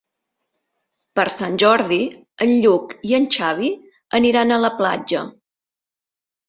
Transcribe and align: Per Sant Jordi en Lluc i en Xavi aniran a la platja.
Per 1.19 1.25
Sant 1.33 1.59
Jordi 1.65 1.99
en 2.47 2.55
Lluc 2.65 2.97
i 3.11 3.15
en 3.21 3.31
Xavi 3.39 3.73
aniran 4.23 4.53
a 4.59 4.63
la 4.67 4.77
platja. 4.83 5.27